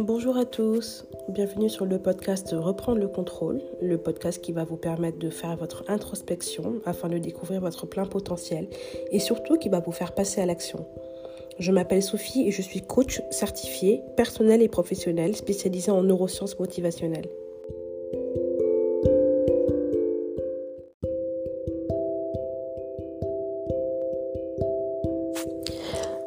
[0.00, 4.76] Bonjour à tous, bienvenue sur le podcast Reprendre le contrôle, le podcast qui va vous
[4.76, 8.66] permettre de faire votre introspection afin de découvrir votre plein potentiel
[9.12, 10.84] et surtout qui va vous faire passer à l'action.
[11.60, 17.28] Je m'appelle Sophie et je suis coach certifié, personnel et professionnel spécialisé en neurosciences motivationnelles.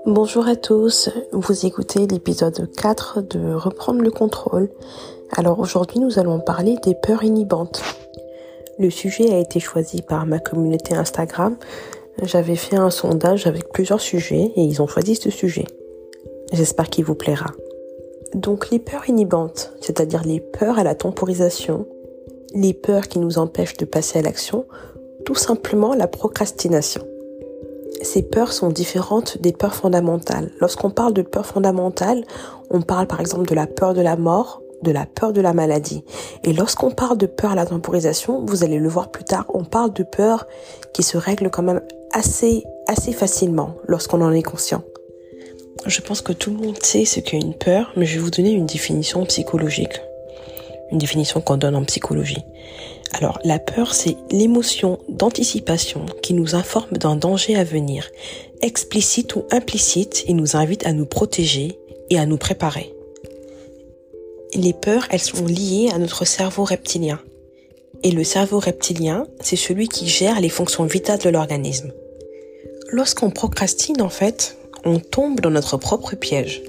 [0.07, 4.69] Bonjour à tous, vous écoutez l'épisode 4 de Reprendre le contrôle.
[5.35, 7.83] Alors aujourd'hui nous allons parler des peurs inhibantes.
[8.79, 11.57] Le sujet a été choisi par ma communauté Instagram.
[12.23, 15.65] J'avais fait un sondage avec plusieurs sujets et ils ont choisi ce sujet.
[16.53, 17.51] J'espère qu'il vous plaira.
[18.33, 21.85] Donc les peurs inhibantes, c'est-à-dire les peurs à la temporisation,
[22.55, 24.67] les peurs qui nous empêchent de passer à l'action,
[25.25, 27.03] tout simplement la procrastination
[28.01, 30.51] ces peurs sont différentes des peurs fondamentales.
[30.59, 32.23] Lorsqu'on parle de peurs fondamentales,
[32.69, 35.53] on parle par exemple de la peur de la mort, de la peur de la
[35.53, 36.03] maladie.
[36.43, 39.63] Et lorsqu'on parle de peur à la temporisation, vous allez le voir plus tard, on
[39.63, 40.45] parle de peur
[40.93, 44.83] qui se règle quand même assez, assez facilement lorsqu'on en est conscient.
[45.85, 48.31] Je pense que tout le monde sait ce qu'est une peur, mais je vais vous
[48.31, 50.01] donner une définition psychologique.
[50.91, 52.43] Une définition qu'on donne en psychologie.
[53.13, 58.09] Alors la peur, c'est l'émotion d'anticipation qui nous informe d'un danger à venir,
[58.61, 61.79] explicite ou implicite, et nous invite à nous protéger
[62.09, 62.93] et à nous préparer.
[64.53, 67.19] Les peurs, elles sont liées à notre cerveau reptilien.
[68.03, 71.91] Et le cerveau reptilien, c'est celui qui gère les fonctions vitales de l'organisme.
[72.89, 76.61] Lorsqu'on procrastine, en fait, on tombe dans notre propre piège.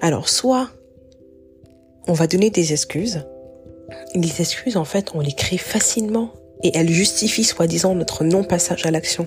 [0.00, 0.68] Alors soit
[2.06, 3.24] on va donner des excuses,
[4.14, 6.30] les excuses, en fait, on les crée facilement
[6.62, 9.26] et elles justifient soi-disant notre non-passage à l'action.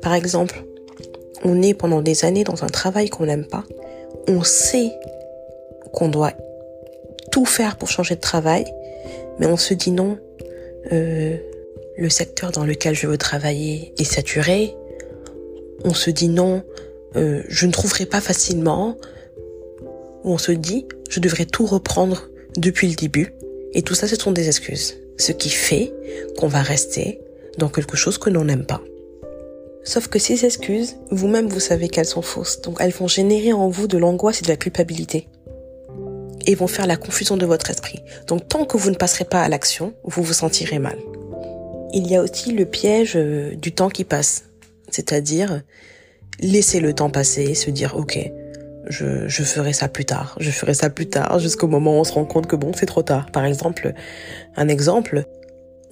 [0.00, 0.64] Par exemple,
[1.44, 3.64] on est pendant des années dans un travail qu'on n'aime pas.
[4.28, 4.92] On sait
[5.92, 6.32] qu'on doit
[7.30, 8.64] tout faire pour changer de travail,
[9.38, 10.18] mais on se dit non.
[10.92, 11.36] Euh,
[11.96, 14.74] le secteur dans lequel je veux travailler est saturé.
[15.84, 16.62] On se dit non,
[17.16, 18.96] euh, je ne trouverai pas facilement.
[20.24, 23.34] Ou on se dit, je devrais tout reprendre depuis le début.
[23.74, 24.98] Et tout ça, ce sont des excuses.
[25.18, 25.92] Ce qui fait
[26.38, 27.20] qu'on va rester
[27.58, 28.82] dans quelque chose que l'on n'aime pas.
[29.84, 32.60] Sauf que ces excuses, vous-même, vous savez qu'elles sont fausses.
[32.60, 35.28] Donc, elles vont générer en vous de l'angoisse et de la culpabilité.
[36.46, 38.00] Et vont faire la confusion de votre esprit.
[38.28, 40.98] Donc, tant que vous ne passerez pas à l'action, vous vous sentirez mal.
[41.92, 44.44] Il y a aussi le piège euh, du temps qui passe.
[44.90, 45.62] C'est-à-dire,
[46.40, 48.18] laisser le temps passer, se dire, OK,
[48.88, 52.04] je, je ferai ça plus tard, je ferai ça plus tard, jusqu'au moment où on
[52.04, 53.30] se rend compte que bon, c'est trop tard.
[53.30, 53.94] Par exemple,
[54.56, 55.24] un exemple,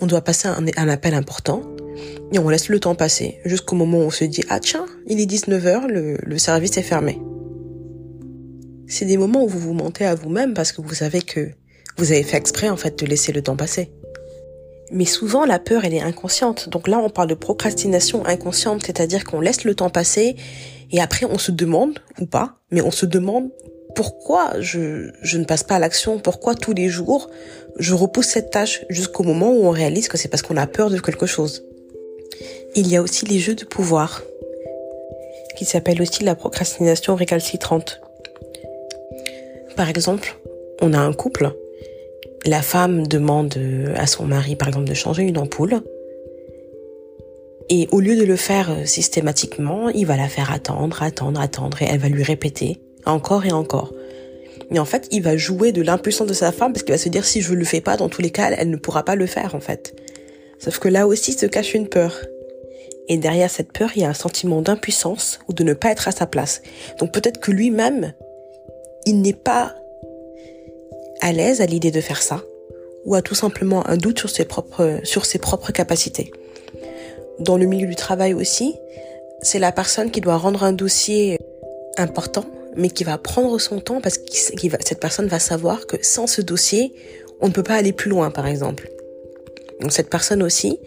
[0.00, 1.62] on doit passer un, appel important
[2.32, 5.20] et on laisse le temps passer jusqu'au moment où on se dit, ah tiens, il
[5.20, 7.20] est 19h, le, le service est fermé.
[8.86, 11.50] C'est des moments où vous vous mentez à vous-même parce que vous savez que
[11.96, 13.92] vous avez fait exprès en fait de laisser le temps passer.
[14.92, 16.68] Mais souvent, la peur, elle est inconsciente.
[16.68, 20.34] Donc là, on parle de procrastination inconsciente, c'est-à-dire qu'on laisse le temps passer
[20.90, 23.50] et après, on se demande, ou pas, mais on se demande
[23.94, 27.28] pourquoi je, je ne passe pas à l'action, pourquoi tous les jours
[27.78, 30.90] je repousse cette tâche jusqu'au moment où on réalise que c'est parce qu'on a peur
[30.90, 31.64] de quelque chose.
[32.74, 34.22] Il y a aussi les jeux de pouvoir,
[35.56, 38.00] qui s'appellent aussi la procrastination récalcitrante.
[39.76, 40.38] Par exemple,
[40.80, 41.52] on a un couple
[42.46, 43.54] la femme demande
[43.96, 45.82] à son mari, par exemple, de changer une ampoule.
[47.70, 51.80] Et au lieu de le faire euh, systématiquement, il va la faire attendre, attendre, attendre,
[51.80, 53.94] et elle va lui répéter encore et encore.
[54.70, 57.08] Mais en fait, il va jouer de l'impuissance de sa femme parce qu'il va se
[57.08, 59.26] dire si je le fais pas, dans tous les cas, elle ne pourra pas le
[59.26, 59.96] faire en fait.
[60.58, 62.20] Sauf que là aussi se cache une peur.
[63.08, 66.08] Et derrière cette peur, il y a un sentiment d'impuissance ou de ne pas être
[66.08, 66.62] à sa place.
[66.98, 68.12] Donc peut-être que lui-même,
[69.06, 69.74] il n'est pas
[71.20, 72.42] à l'aise à l'idée de faire ça,
[73.04, 76.30] ou a tout simplement un doute sur ses propres, sur ses propres capacités.
[77.40, 78.74] Dans le milieu du travail aussi,
[79.40, 81.38] c'est la personne qui doit rendre un dossier
[81.96, 82.44] important,
[82.76, 86.42] mais qui va prendre son temps parce que cette personne va savoir que sans ce
[86.42, 86.94] dossier,
[87.40, 88.90] on ne peut pas aller plus loin, par exemple.
[89.80, 90.78] Donc cette personne aussi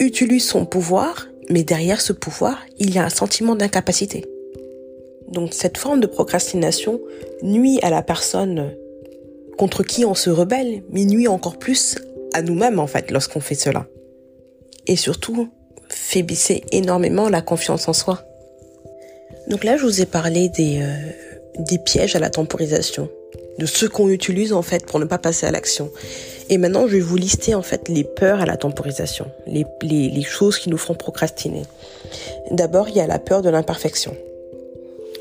[0.00, 4.24] utilise son pouvoir, mais derrière ce pouvoir, il y a un sentiment d'incapacité.
[5.28, 7.00] Donc cette forme de procrastination
[7.42, 8.74] nuit à la personne
[9.56, 11.96] contre qui on se rebelle, mais nuit encore plus
[12.34, 13.86] à nous-mêmes en fait lorsqu'on fait cela.
[14.86, 15.48] Et surtout,
[15.88, 18.22] faiblissez énormément la confiance en soi.
[19.48, 20.94] Donc là, je vous ai parlé des, euh,
[21.58, 23.08] des pièges à la temporisation,
[23.58, 25.90] de ce qu'on utilise en fait pour ne pas passer à l'action.
[26.48, 30.22] Et maintenant, je vais vous lister en fait les peurs à la temporisation, les, les
[30.22, 31.62] choses qui nous font procrastiner.
[32.50, 34.16] D'abord, il y a la peur de l'imperfection.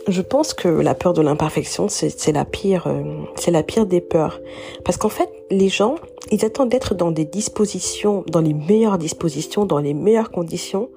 [0.07, 3.03] Je pense que la peur de l'imperfection, c'est la pire, euh,
[3.35, 4.39] c'est la pire des peurs.
[4.83, 5.95] Parce qu'en fait, les gens,
[6.31, 10.89] ils attendent d'être dans des dispositions, dans les meilleures dispositions, dans les meilleures conditions,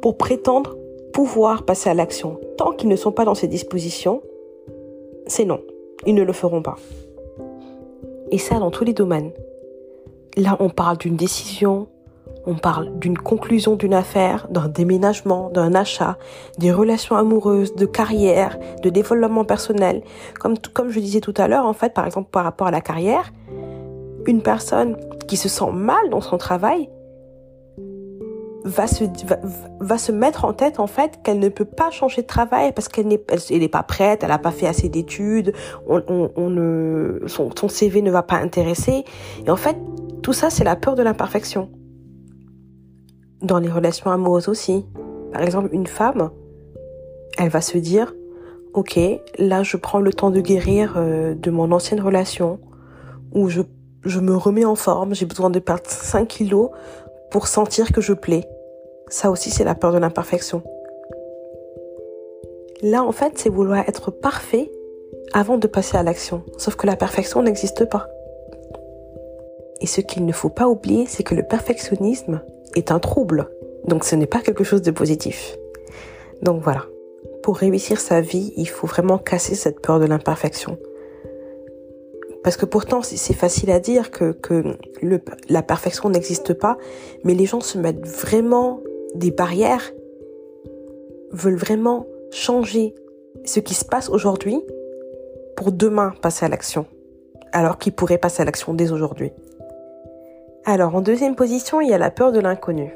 [0.00, 0.76] pour prétendre
[1.12, 2.38] pouvoir passer à l'action.
[2.56, 4.22] Tant qu'ils ne sont pas dans ces dispositions,
[5.26, 5.60] c'est non.
[6.06, 6.76] Ils ne le feront pas.
[8.30, 9.32] Et ça dans tous les domaines.
[10.36, 11.88] Là, on parle d'une décision,
[12.48, 16.16] on parle d'une conclusion d'une affaire, d'un déménagement, d'un achat,
[16.56, 20.02] des relations amoureuses, de carrière, de développement personnel.
[20.40, 22.80] Comme, comme je disais tout à l'heure, en fait, par exemple, par rapport à la
[22.80, 23.32] carrière,
[24.26, 24.96] une personne
[25.28, 26.88] qui se sent mal dans son travail
[28.64, 29.04] va se,
[29.80, 32.88] va, se mettre en tête, en fait, qu'elle ne peut pas changer de travail parce
[32.88, 35.52] qu'elle n'est elle, est pas prête, elle n'a pas fait assez d'études,
[35.86, 36.00] on,
[36.48, 39.04] ne, son, son CV ne va pas intéresser.
[39.46, 39.76] Et en fait,
[40.22, 41.68] tout ça, c'est la peur de l'imperfection
[43.42, 44.84] dans les relations amoureuses aussi.
[45.32, 46.30] Par exemple, une femme,
[47.38, 48.14] elle va se dire,
[48.74, 48.98] ok,
[49.38, 52.58] là je prends le temps de guérir euh, de mon ancienne relation,
[53.32, 53.62] ou je,
[54.04, 56.70] je me remets en forme, j'ai besoin de perdre 5 kilos
[57.30, 58.48] pour sentir que je plais.
[59.08, 60.62] Ça aussi, c'est la peur de l'imperfection.
[62.82, 64.70] Là, en fait, c'est vouloir être parfait
[65.32, 66.42] avant de passer à l'action.
[66.58, 68.08] Sauf que la perfection n'existe pas.
[69.80, 72.40] Et ce qu'il ne faut pas oublier, c'est que le perfectionnisme,
[72.74, 73.48] est un trouble.
[73.86, 75.56] Donc ce n'est pas quelque chose de positif.
[76.42, 76.84] Donc voilà.
[77.42, 80.78] Pour réussir sa vie, il faut vraiment casser cette peur de l'imperfection.
[82.44, 84.36] Parce que pourtant, c'est facile à dire que,
[85.48, 86.78] la perfection n'existe pas,
[87.24, 88.80] mais les gens se mettent vraiment
[89.14, 89.92] des barrières,
[91.32, 92.94] veulent vraiment changer
[93.44, 94.60] ce qui se passe aujourd'hui
[95.56, 96.86] pour demain passer à l'action,
[97.52, 99.32] alors qu'ils pourraient passer à l'action dès aujourd'hui.
[100.68, 102.94] Alors en deuxième position, il y a la peur de l'inconnu.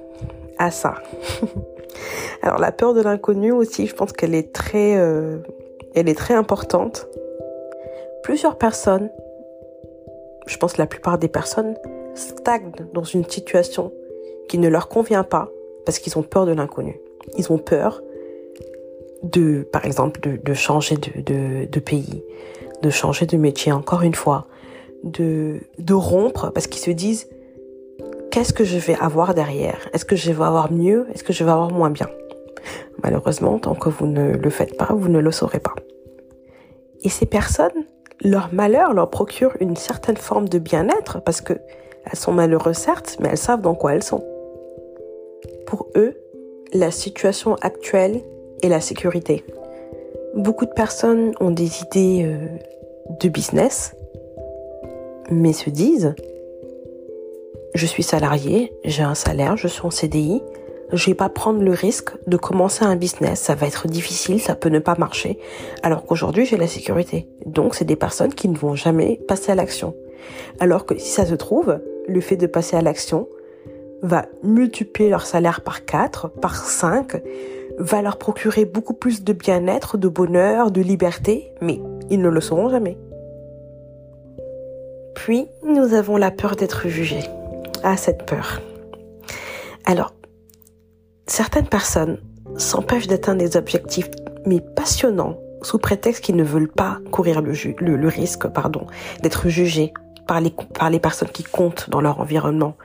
[0.59, 0.97] Ah ça.
[2.43, 5.39] Alors la peur de l'inconnu aussi, je pense qu'elle est très, euh,
[5.95, 7.09] elle est très importante.
[8.25, 9.11] Plusieurs personnes,
[10.47, 11.75] je pense la plupart des personnes,
[12.15, 13.91] stagnent dans une situation
[14.51, 15.49] qui ne leur convient pas
[15.87, 17.01] parce qu'ils ont peur de l'inconnu.
[17.39, 18.03] Ils ont peur
[19.23, 22.23] de, par exemple, de, changer de, pays,
[22.83, 24.47] de changer de métier encore une fois,
[25.05, 25.63] de
[25.95, 27.29] rompre parce qu'ils se disent
[28.33, 29.89] qu'est-ce que je vais avoir derrière?
[29.93, 31.07] Est-ce que je vais avoir mieux?
[31.15, 32.09] Est-ce que je vais avoir moins bien?
[33.05, 35.75] Malheureusement, tant que vous ne le faites pas, vous ne le saurez pas.
[37.05, 37.85] Et ces personnes,
[38.25, 41.53] leur malheur leur procure une certaine forme de bien-être parce que
[42.05, 44.25] elles sont malheureuses certes, mais elles savent dans quoi elles sont.
[45.67, 46.15] Pour eux,
[46.73, 48.23] la situation actuelle
[48.63, 49.45] est la sécurité.
[50.35, 52.47] Beaucoup de personnes ont des idées euh,
[53.21, 53.95] de business,
[55.31, 56.15] mais se disent
[57.75, 60.43] je suis salarié, j'ai un salaire, je suis en CDI,
[60.93, 64.55] je vais pas prendre le risque de commencer un business, ça va être difficile, ça
[64.55, 65.39] peut ne pas marcher,
[65.83, 67.29] alors qu'aujourd'hui j'ai la sécurité.
[67.47, 69.95] Donc c'est des personnes qui ne vont jamais passer à l'action.
[70.61, 73.27] Alors que si ça se trouve, le fait de passer à l'action
[74.03, 77.23] va multiplier leur salaire par 4, par 5,
[77.79, 81.81] va leur procurer beaucoup plus de bien-être, de bonheur, de liberté, mais
[82.11, 82.99] ils ne le sauront jamais.
[85.15, 87.23] Puis, nous avons la peur d'être jugés
[87.83, 88.61] à cette peur.
[89.85, 90.15] Alors,
[91.27, 92.19] certaines personnes
[92.57, 94.11] s'empêchent d'atteindre des objectifs,
[94.47, 98.87] mais passionnants, sous prétexte qu'ils ne veulent pas courir le, risque pardon,
[99.23, 99.93] d'être jugés
[100.27, 102.77] par les, par personnes qui comptent dans leur environnement,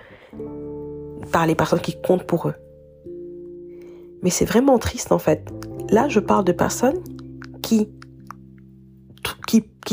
[1.32, 2.56] par les personnes qui comptent pour eux.
[4.24, 5.48] Mais c'est vraiment triste en fait.
[5.89, 7.00] Là, je parle de personnes
[7.62, 7.89] qui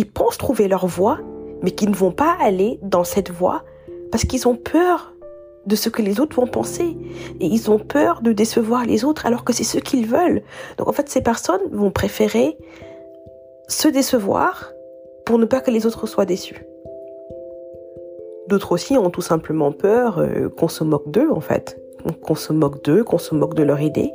[0.04, 1.18] pensent trouver leur voie,
[1.62, 3.64] mais qui ne vont pas aller dans cette voie
[4.14, 5.12] parce qu'ils ont peur
[5.66, 6.97] de ce que les autres vont penser.
[7.40, 10.42] Et ils ont peur de décevoir les autres alors que c'est ce qu'ils veulent.
[10.78, 12.56] Donc en fait, ces personnes vont préférer
[13.66, 14.71] se décevoir
[15.26, 16.64] pour ne pas que les autres soient déçus.
[18.47, 21.76] D'autres aussi ont tout simplement peur euh, qu'on se moque d'eux en fait.
[22.23, 24.12] Qu'on se moque d'eux, qu'on se moque de leur idée.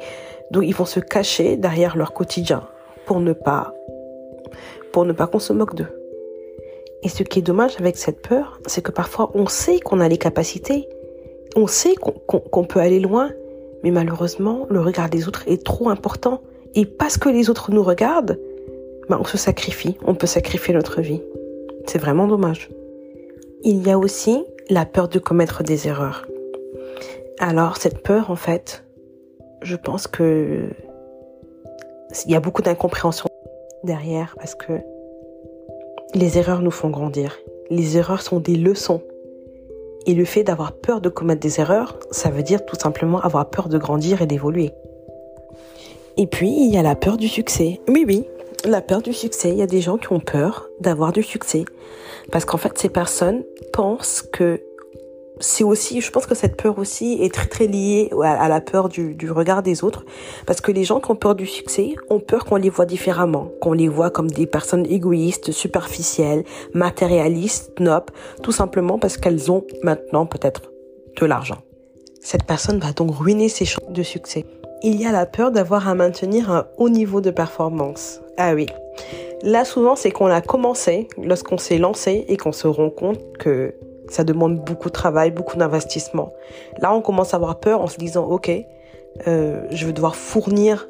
[0.51, 2.63] Donc ils vont se cacher derrière leur quotidien
[3.06, 3.74] pour ne pas
[4.94, 5.99] pour ne pas qu'on se moque d'eux.
[7.03, 10.10] Et ce qui est dommage avec cette peur, c'est que parfois on sait qu'on a
[10.10, 10.88] les capacités,
[11.56, 13.32] on sait qu'on peut aller loin,
[13.84, 16.41] mais malheureusement, le regard des autres est trop important.
[16.75, 18.39] Et parce que les autres nous regardent,
[19.10, 21.22] ben on se sacrifie, on peut sacrifier notre vie.
[21.88, 22.70] C'est vraiment dommage.
[23.63, 26.27] Il y a aussi la peur de commettre des erreurs.
[27.39, 28.84] Alors cette peur, en fait,
[29.62, 30.70] je pense que
[32.25, 33.27] il y a beaucoup d'incompréhension
[33.84, 34.74] derrière parce que
[36.16, 37.38] les erreurs nous font grandir.
[37.70, 39.01] Les erreurs sont des leçons.
[40.06, 43.50] Et le fait d'avoir peur de commettre des erreurs, ça veut dire tout simplement avoir
[43.50, 44.72] peur de grandir et d'évoluer.
[46.18, 47.80] Et puis, il y a la peur du succès.
[47.88, 48.25] Oui, oui,
[48.66, 49.50] la peur du succès.
[49.50, 51.66] Il y a des gens qui ont peur d'avoir du succès.
[52.32, 54.62] Parce qu'en fait, ces personnes pensent que
[55.39, 58.89] c'est aussi, je pense que cette peur aussi est très très liée à, la peur
[58.89, 60.05] du, du, regard des autres,
[60.46, 63.51] parce que les gens qui ont peur du succès ont peur qu'on les voit différemment,
[63.62, 66.43] qu'on les voit comme des personnes égoïstes, superficielles,
[66.74, 70.72] matérialistes, nobles, tout simplement parce qu'elles ont maintenant peut-être
[71.19, 71.58] de l'argent.
[72.22, 74.46] Cette personne va donc ruiner ses chances de succès.
[74.84, 78.22] Il y a la peur d'avoir à maintenir un haut niveau de performance.
[78.38, 78.67] Ah oui.
[79.43, 83.74] Là, souvent, c'est qu'on a commencé, lorsqu'on s'est lancé et qu'on se rend compte que
[84.10, 86.34] ça demande beaucoup de travail, beaucoup d'investissement.
[86.80, 88.51] Là, on commence à avoir peur en se disant, OK,
[89.28, 90.89] euh, je vais devoir fournir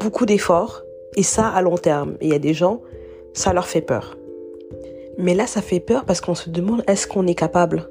[0.00, 0.82] beaucoup d'efforts
[1.16, 2.16] et ça à long terme.
[2.20, 2.80] Et il y a des gens,
[3.32, 4.16] ça leur fait peur.
[5.18, 7.88] Mais là, ça fait peur parce qu'on se demande, est-ce qu'on est capable?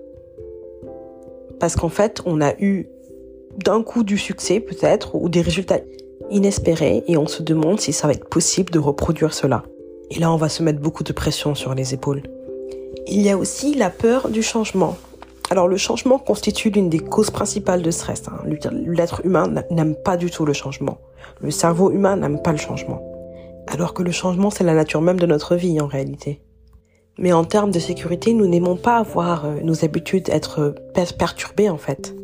[1.59, 2.87] Parce qu'en fait, on a eu
[3.63, 5.79] d'un coup du succès peut-être ou des résultats
[6.29, 9.63] inespérés et on se demande si ça va être possible de reproduire cela.
[10.09, 12.23] Et là, on va se mettre beaucoup de pression sur les épaules.
[13.13, 14.95] Il y a aussi la peur du changement.
[15.49, 18.23] Alors le changement constitue l'une des causes principales de stress.
[18.29, 18.39] Hein.
[18.71, 20.97] L'être humain n'aime pas du tout le changement.
[21.41, 23.01] Le cerveau humain n'aime pas le changement.
[23.67, 26.41] Alors que le changement, c'est la nature même de notre vie en réalité.
[27.17, 30.73] Mais en termes de sécurité, nous n'aimons pas avoir euh, nos habitudes être
[31.19, 32.15] perturbées en fait.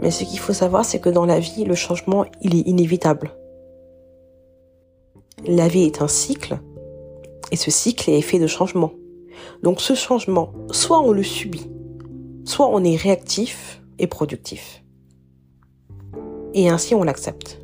[0.00, 3.32] Mais ce qu'il faut savoir, c'est que dans la vie, le changement, il est inévitable.
[5.46, 6.58] La vie est un cycle,
[7.52, 8.92] et ce cycle est fait de changements.
[9.62, 11.70] Donc ce changement, soit on le subit,
[12.44, 14.82] soit on est réactif et productif.
[16.54, 17.60] Et ainsi on l'accepte.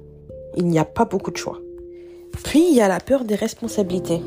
[0.56, 1.58] Il n'y a pas beaucoup de choix.
[2.44, 4.20] Puis il y a la peur des responsabilités.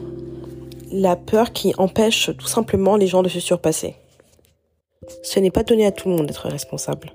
[0.91, 3.95] La peur qui empêche tout simplement les gens de se surpasser.
[5.23, 7.13] Ce n'est pas donné à tout le monde d'être responsable.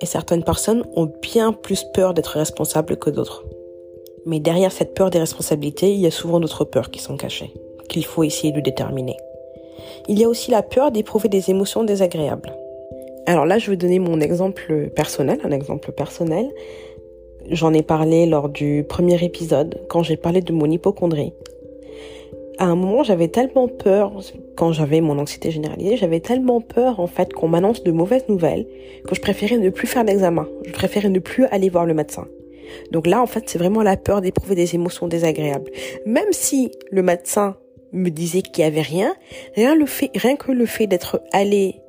[0.00, 3.44] Et certaines personnes ont bien plus peur d'être responsables que d'autres.
[4.26, 7.52] Mais derrière cette peur des responsabilités, il y a souvent d'autres peurs qui sont cachées,
[7.88, 9.16] qu'il faut essayer de déterminer.
[10.08, 12.54] Il y a aussi la peur d'éprouver des émotions désagréables.
[13.26, 16.48] Alors là, je vais donner mon exemple personnel, un exemple personnel.
[17.50, 21.34] J'en ai parlé lors du premier épisode, quand j'ai parlé de mon hypochondrie.
[22.58, 24.12] À un moment, j'avais tellement peur,
[24.56, 28.66] quand j'avais mon anxiété généralisée, j'avais tellement peur en fait qu'on m'annonce de mauvaises nouvelles
[29.06, 30.48] que je préférais ne plus faire d'examen.
[30.64, 32.26] Je préférais ne plus aller voir le médecin.
[32.90, 35.70] Donc là, en fait, c'est vraiment la peur d'éprouver des émotions désagréables.
[36.06, 37.56] Même si le médecin
[37.92, 39.14] me disait qu'il y avait rien,
[39.54, 41.82] rien, le fait, rien que le fait d'être allé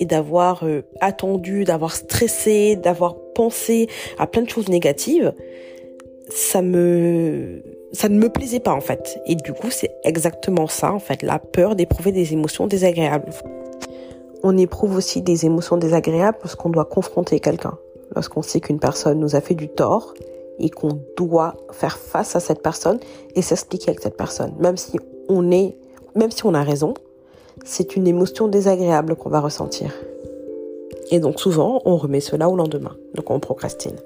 [0.00, 5.32] et d'avoir euh, attendu, d'avoir stressé, d'avoir pensé à plein de choses négatives,
[6.28, 9.20] ça me ça ne me plaisait pas en fait.
[9.26, 13.30] Et du coup, c'est exactement ça en fait, la peur d'éprouver des émotions désagréables.
[14.42, 17.78] On éprouve aussi des émotions désagréables lorsqu'on doit confronter quelqu'un,
[18.14, 20.14] lorsqu'on sait qu'une personne nous a fait du tort
[20.58, 22.98] et qu'on doit faire face à cette personne
[23.34, 25.76] et s'expliquer avec cette personne, même si on est,
[26.14, 26.94] même si on a raison,
[27.64, 29.92] c'est une émotion désagréable qu'on va ressentir.
[31.10, 33.96] Et donc souvent, on remet cela au lendemain, donc on procrastine.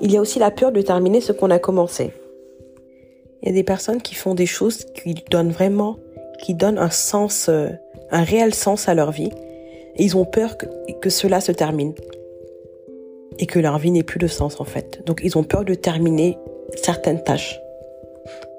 [0.00, 2.12] Il y a aussi la peur de terminer ce qu'on a commencé.
[3.42, 5.96] Il y a des personnes qui font des choses qui donnent vraiment,
[6.42, 7.68] qui donnent un sens, euh,
[8.10, 9.30] un réel sens à leur vie.
[9.96, 10.66] Et ils ont peur que,
[11.00, 11.94] que cela se termine.
[13.38, 15.02] Et que leur vie n'ait plus de sens en fait.
[15.06, 16.38] Donc ils ont peur de terminer
[16.82, 17.60] certaines tâches.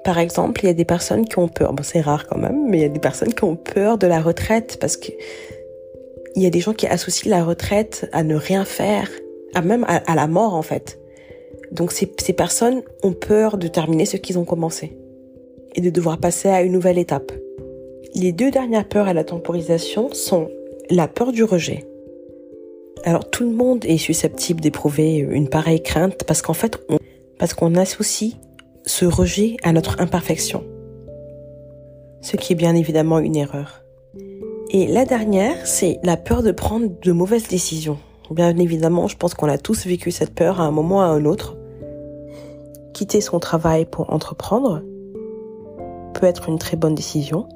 [0.04, 2.68] Par exemple, il y a des personnes qui ont peur, bon c'est rare quand même,
[2.68, 5.12] mais il y a des personnes qui ont peur de la retraite parce que
[6.36, 9.10] il y a des gens qui associent la retraite à ne rien faire,
[9.54, 10.98] à même à, la mort en fait.
[11.72, 14.96] Donc ces, ces personnes ont peur de terminer ce qu'ils ont commencé
[15.74, 17.32] et de devoir passer à une nouvelle étape.
[18.14, 20.48] Les deux dernières peurs à la temporisation sont
[20.88, 21.86] la peur du rejet.
[23.04, 26.98] Alors tout le monde est susceptible d'éprouver une pareille crainte parce qu'en fait, on,
[27.38, 28.34] parce qu'on associe
[28.84, 30.64] ce rejet à notre imperfection.
[32.20, 33.82] Ce qui est bien évidemment une erreur.
[34.70, 37.98] Et la dernière, c'est la peur de prendre de mauvaises décisions.
[38.30, 41.06] Bien évidemment, je pense qu'on a tous vécu cette peur à un moment ou à
[41.06, 41.56] un autre.
[42.92, 44.82] Quitter son travail pour entreprendre
[46.14, 47.48] peut être une très bonne décision,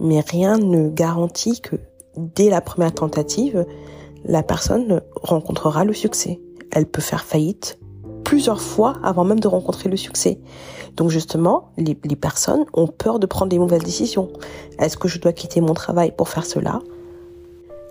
[0.00, 1.76] mais rien ne garantit que
[2.16, 3.64] dès la première tentative,
[4.24, 6.40] la personne rencontrera le succès.
[6.70, 7.78] Elle peut faire faillite
[8.24, 10.38] plusieurs fois avant même de rencontrer le succès.
[10.96, 14.30] Donc justement, les, personnes ont peur de prendre des mauvaises décisions.
[14.78, 16.80] Est-ce que je dois quitter mon travail pour faire cela?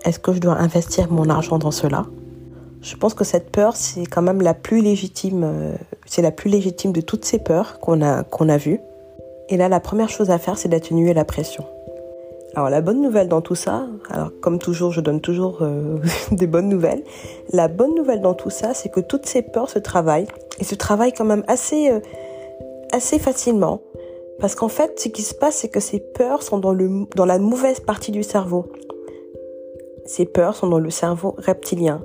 [0.04, 2.08] Est-ce que je dois investir mon argent dans cela?
[2.82, 5.76] Je pense que cette peur, c'est quand même la plus légitime, euh,
[6.06, 8.80] c'est la plus légitime de toutes ces peurs qu'on a, qu'on a vues.
[9.48, 11.64] Et là, la première chose à faire, c'est d'atténuer la pression.
[12.56, 15.98] Alors la bonne nouvelle dans tout ça, alors comme toujours, je donne toujours euh,
[16.32, 17.04] des bonnes nouvelles.
[17.52, 20.28] La bonne nouvelle dans tout ça, c'est que toutes ces peurs se travaillent
[20.60, 22.00] et se travaillent quand même assez euh,
[22.92, 23.82] assez facilement.
[24.40, 27.26] Parce qu'en fait, ce qui se passe, c'est que ces peurs sont dans, le, dans
[27.26, 28.66] la mauvaise partie du cerveau.
[30.06, 32.04] Ces peurs sont dans le cerveau reptilien.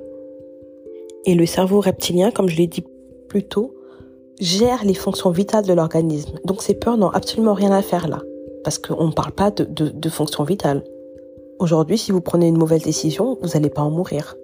[1.25, 2.85] Et le cerveau reptilien, comme je l'ai dit
[3.29, 3.75] plus tôt,
[4.41, 6.39] gère les fonctions vitales de l'organisme.
[6.45, 8.23] Donc ces peurs n'ont absolument rien à faire là.
[8.65, 10.83] Parce qu'on ne parle pas de, fonctions vitales.
[11.59, 14.37] Aujourd'hui, si vous prenez une mauvaise décision, vous n'allez pas en mourir.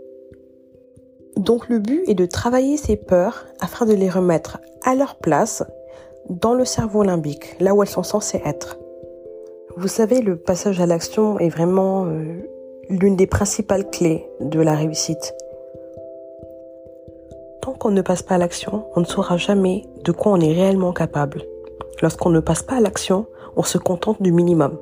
[1.37, 5.65] Donc le but est de travailler ces peurs afin de les remettre à leur place
[6.31, 8.79] dans le cerveau limbique, là où elles sont censées être.
[9.77, 12.49] Vous savez, le passage à l'action est vraiment euh,
[12.89, 15.35] l'une des principales clés de la réussite.
[17.61, 20.53] Tant qu'on ne passe pas à l'action, on ne saura jamais de quoi on est
[20.53, 21.43] réellement capable.
[22.03, 24.79] Lorsqu'on ne passe pas à l'action, on se contente du minimum.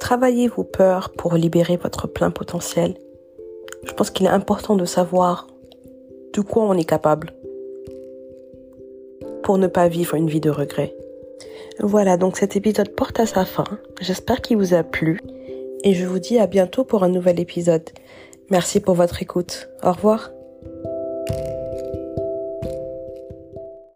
[0.00, 2.94] Travaillez vos peurs pour libérer votre plein potentiel?
[3.84, 5.46] Je pense qu'il est important de savoir
[6.32, 7.32] de quoi on est capable
[9.42, 10.94] pour ne pas vivre une vie de regret.
[11.80, 13.64] Voilà, donc cet épisode porte à sa fin.
[14.00, 15.20] J'espère qu'il vous a plu
[15.84, 17.88] et je vous dis à bientôt pour un nouvel épisode.
[18.50, 19.68] Merci pour votre écoute.
[19.82, 20.30] Au revoir.